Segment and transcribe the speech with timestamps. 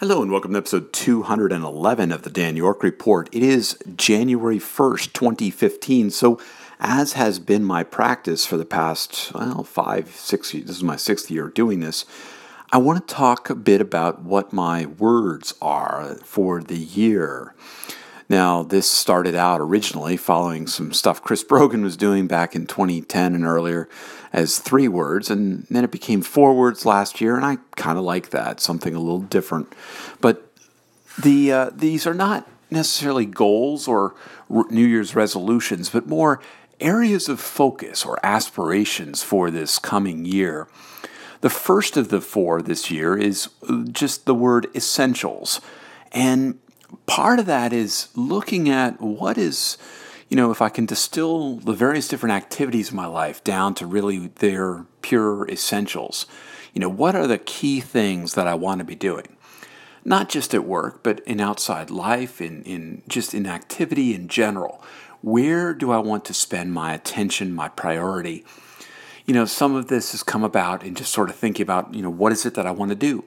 [0.00, 3.28] Hello and welcome to episode 211 of the Dan York Report.
[3.32, 6.10] It is January 1st, 2015.
[6.10, 6.40] So,
[6.78, 10.96] as has been my practice for the past, well, five, six years, this is my
[10.96, 12.06] sixth year doing this,
[12.72, 17.54] I want to talk a bit about what my words are for the year.
[18.30, 23.34] Now, this started out originally following some stuff Chris Brogan was doing back in 2010
[23.34, 23.88] and earlier
[24.32, 28.04] as three words, and then it became four words last year, and I kind of
[28.04, 29.74] like that, something a little different.
[30.20, 30.48] But
[31.20, 34.14] the uh, these are not necessarily goals or
[34.48, 36.40] New Year's resolutions, but more
[36.78, 40.68] areas of focus or aspirations for this coming year.
[41.40, 43.48] The first of the four this year is
[43.90, 45.60] just the word essentials.
[46.12, 46.60] And
[47.06, 49.78] part of that is looking at what is,
[50.28, 53.86] you know, if I can distill the various different activities in my life down to
[53.86, 56.26] really their pure essentials.
[56.72, 59.36] You know, what are the key things that I want to be doing?
[60.04, 64.82] Not just at work, but in outside life, in, in just in activity in general.
[65.20, 68.44] Where do I want to spend my attention, my priority?
[69.26, 72.02] You know, some of this has come about in just sort of thinking about, you
[72.02, 73.24] know, what is it that I want to do?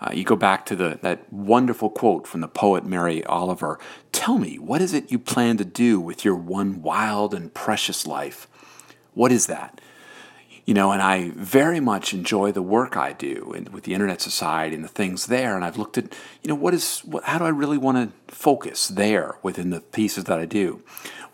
[0.00, 3.78] Uh, you go back to the, that wonderful quote from the poet Mary Oliver
[4.12, 8.06] Tell me, what is it you plan to do with your one wild and precious
[8.06, 8.46] life?
[9.14, 9.80] What is that?
[10.64, 14.20] You know, and I very much enjoy the work I do and with the Internet
[14.20, 15.56] Society and the things there.
[15.56, 18.34] And I've looked at, you know, what is, what, how do I really want to
[18.34, 20.82] focus there within the pieces that I do?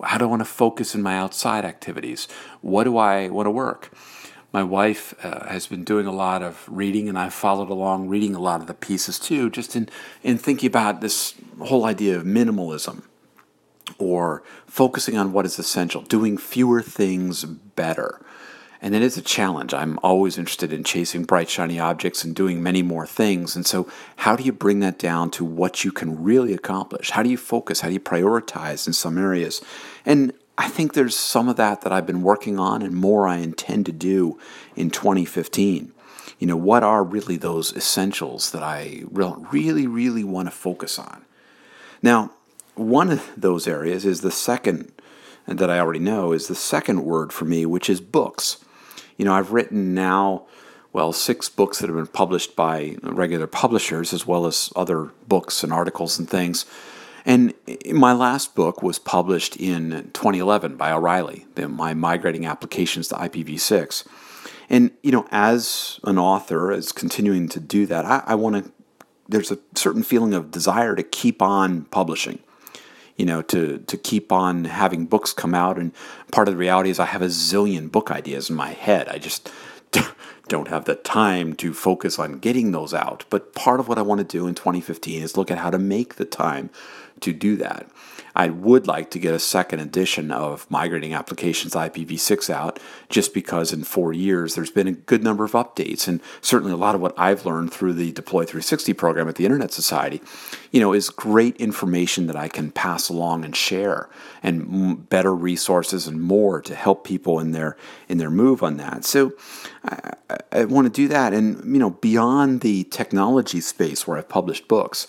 [0.03, 2.29] How do I want to focus in my outside activities?
[2.61, 3.91] What do I want to work?
[4.55, 8.37] My wife uh, has been doing a lot of reading, and I've followed along reading
[8.37, 9.89] a lot of the pieces too, just in,
[10.23, 13.03] in thinking about this whole idea of minimalism
[13.99, 18.25] or focusing on what is essential, doing fewer things better.
[18.81, 19.75] And it is a challenge.
[19.75, 23.57] I'm always interested in chasing bright, shiny objects and doing many more things.
[23.57, 23.89] And so,
[24.19, 27.11] how do you bring that down to what you can really accomplish?
[27.11, 27.81] How do you focus?
[27.81, 29.63] How do you prioritize in some areas?
[30.07, 33.39] And I think there's some of that that I've been working on and more I
[33.39, 34.39] intend to do
[34.77, 35.93] in 2015.
[36.39, 41.25] You know, what are really those essentials that I really, really want to focus on?
[42.03, 42.31] Now,
[42.75, 44.93] one of those areas is the second,
[45.47, 48.65] and that I already know, is the second word for me, which is books.
[49.17, 50.47] You know, I've written now,
[50.93, 55.65] well, six books that have been published by regular publishers, as well as other books
[55.65, 56.65] and articles and things.
[57.25, 57.55] And
[57.91, 64.07] my last book was published in 2011 by O'Reilly, my migrating applications to IPv6.
[64.69, 68.73] And, you know, as an author, as continuing to do that, I, I want to,
[69.29, 72.41] there's a certain feeling of desire to keep on publishing,
[73.17, 75.79] you know, to, to keep on having books come out.
[75.79, 75.93] And
[76.31, 79.09] part of the reality is I have a zillion book ideas in my head.
[79.09, 79.51] I just
[80.49, 83.25] don't have the time to focus on getting those out.
[83.31, 85.79] But part of what I want to do in 2015 is look at how to
[85.79, 86.71] make the time
[87.21, 87.89] to do that.
[88.37, 93.73] I would like to get a second edition of Migrating Applications IPv6 out just because
[93.73, 96.09] in four years there's been a good number of updates.
[96.09, 99.45] And certainly a lot of what I've learned through the Deploy 360 program at the
[99.45, 100.21] Internet Society,
[100.73, 104.09] you know, is great information that I can pass along and share
[104.43, 107.77] and better resources and more to help people in their
[108.09, 109.05] in their move on that.
[109.05, 109.33] So
[109.85, 111.33] uh, I, I want to do that.
[111.33, 115.07] And, you know, beyond the technology space where I've published books,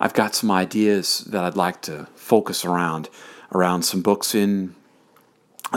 [0.00, 3.08] I've got some ideas that I'd like to focus around
[3.52, 4.74] around some books in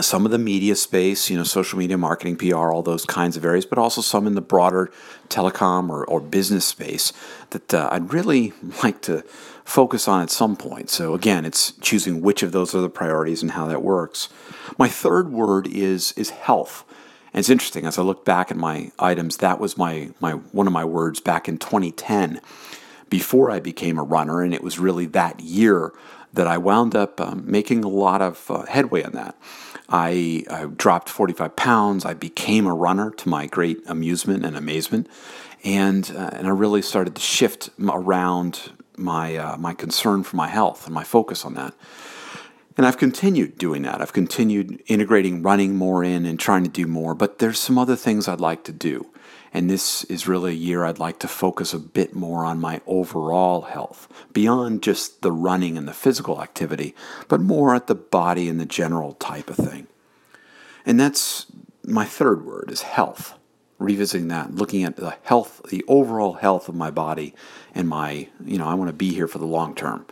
[0.00, 3.44] some of the media space, you know, social media, marketing, PR, all those kinds of
[3.44, 4.90] areas, but also some in the broader
[5.28, 7.12] telecom or, or business space
[7.50, 9.22] that uh, I'd really like to
[9.64, 10.90] focus on at some point.
[10.90, 14.28] So again, it's choosing which of those are the priorities and how that works.
[14.78, 16.84] My third word is is health.
[17.32, 20.66] And it's interesting as I look back at my items, that was my my one
[20.66, 22.40] of my words back in 2010
[23.08, 25.92] before I became a runner, and it was really that year
[26.32, 29.36] that I wound up um, making a lot of uh, headway on that.
[29.88, 32.04] I, I, dropped 45 pounds.
[32.04, 35.08] I became a runner to my great amusement and amazement,
[35.64, 40.48] and uh, and I really started to shift around my uh, my concern for my
[40.48, 41.74] health and my focus on that.
[42.80, 44.00] And I've continued doing that.
[44.00, 47.14] I've continued integrating running more in and trying to do more.
[47.14, 49.12] But there's some other things I'd like to do.
[49.52, 52.80] And this is really a year I'd like to focus a bit more on my
[52.86, 56.94] overall health, beyond just the running and the physical activity,
[57.28, 59.86] but more at the body and the general type of thing.
[60.86, 61.44] And that's
[61.84, 63.34] my third word is health.
[63.78, 67.34] Revisiting that, looking at the health, the overall health of my body
[67.74, 70.06] and my, you know, I want to be here for the long term.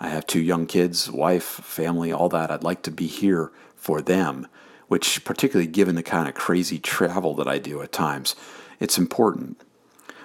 [0.00, 2.50] I have two young kids, wife, family, all that.
[2.50, 4.48] I'd like to be here for them,
[4.88, 8.34] which, particularly given the kind of crazy travel that I do at times,
[8.80, 9.60] it's important.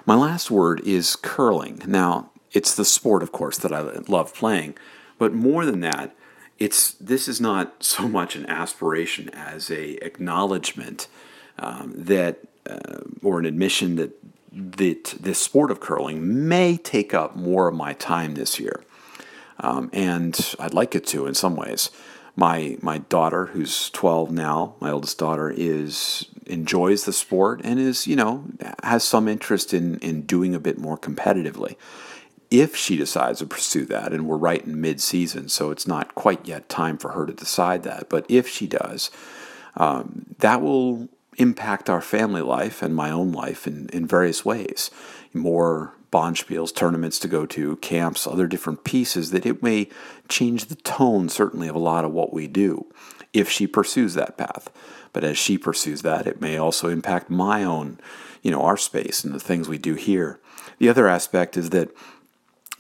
[0.06, 1.82] My last word is curling.
[1.86, 4.76] Now, it's the sport, of course, that I love playing,
[5.18, 6.16] but more than that,
[6.58, 11.08] it's this is not so much an aspiration as a acknowledgement
[11.58, 12.40] um, that
[12.70, 14.12] uh, or an admission that
[14.52, 18.84] that this sport of curling may take up more of my time this year,
[19.60, 21.90] um, and I'd like it to in some ways.
[22.36, 28.08] My my daughter, who's 12 now, my oldest daughter, is enjoys the sport and is
[28.08, 28.46] you know
[28.84, 31.76] has some interest in in doing a bit more competitively
[32.52, 36.16] if she decides to pursue that, and we're right in mid season, so it's not
[36.16, 39.12] quite yet time for her to decide that, but if she does,
[39.76, 44.90] um, that will impact our family life and my own life in, in various ways.
[45.34, 49.90] More bonspiels, tournaments to go to, camps, other different pieces that it may
[50.28, 52.86] change the tone, certainly, of a lot of what we do
[53.34, 54.70] if she pursues that path.
[55.14, 58.00] But as she pursues that, it may also impact my own,
[58.42, 60.40] you know, our space and the things we do here.
[60.78, 61.92] The other aspect is that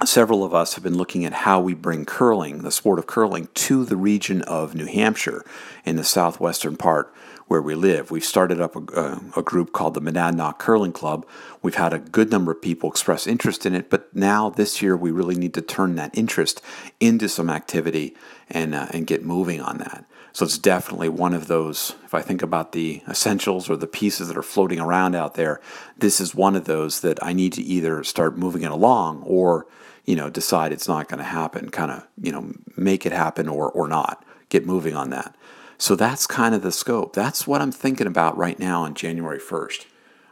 [0.06, 3.50] several of us have been looking at how we bring curling, the sport of curling,
[3.54, 5.44] to the region of New Hampshire
[5.86, 7.14] in the southwestern part
[7.48, 8.12] where we live.
[8.12, 11.26] We've started up a, a, group called the Monadnock Curling Club.
[11.64, 14.96] We've had a good number of people express interest in it, but now this year
[14.96, 16.62] we really need to turn that interest
[17.00, 18.16] into some activity
[18.50, 20.06] and, uh, and get moving on that.
[20.32, 24.28] So it's definitely one of those, if I think about the essentials or the pieces
[24.28, 25.60] that are floating around out there,
[25.98, 29.66] this is one of those that I need to either start moving it along or
[30.10, 33.48] you know, decide it's not going to happen, kind of, you know, make it happen
[33.48, 35.36] or, or not, get moving on that.
[35.78, 37.14] So that's kind of the scope.
[37.14, 39.86] That's what I'm thinking about right now on January 1st.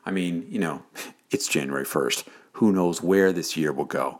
[0.03, 0.81] I mean, you know,
[1.29, 2.23] it's January 1st.
[2.53, 4.19] Who knows where this year will go?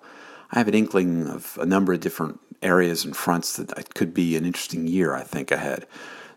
[0.52, 4.14] I have an inkling of a number of different areas and fronts that it could
[4.14, 5.86] be an interesting year, I think, ahead.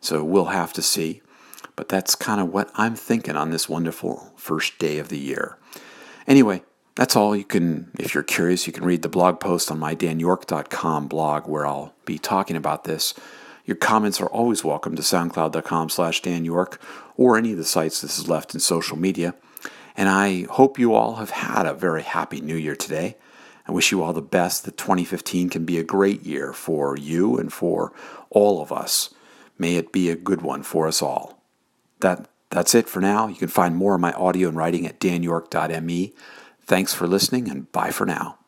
[0.00, 1.22] So we'll have to see.
[1.76, 5.56] But that's kind of what I'm thinking on this wonderful first day of the year.
[6.26, 6.62] Anyway,
[6.94, 7.34] that's all.
[7.34, 11.48] You can, if you're curious, you can read the blog post on my danyork.com blog
[11.48, 13.14] where I'll be talking about this.
[13.64, 16.78] Your comments are always welcome to soundcloud.com slash danyork
[17.16, 19.34] or any of the sites this is left in social media.
[19.96, 23.16] And I hope you all have had a very happy new year today.
[23.70, 27.38] I wish you all the best that 2015 can be a great year for you
[27.38, 27.92] and for
[28.28, 29.14] all of us.
[29.58, 31.44] May it be a good one for us all.
[32.00, 33.28] That, that's it for now.
[33.28, 36.14] You can find more of my audio and writing at danyork.me.
[36.62, 38.39] Thanks for listening and bye for now.